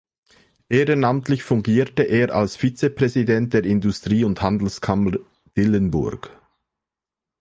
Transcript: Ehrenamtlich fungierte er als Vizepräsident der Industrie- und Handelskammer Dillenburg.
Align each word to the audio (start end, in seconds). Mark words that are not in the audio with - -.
Ehrenamtlich 0.67 1.43
fungierte 1.43 2.01
er 2.01 2.33
als 2.33 2.55
Vizepräsident 2.55 3.53
der 3.53 3.63
Industrie- 3.65 4.23
und 4.23 4.41
Handelskammer 4.41 5.19
Dillenburg. 5.55 6.31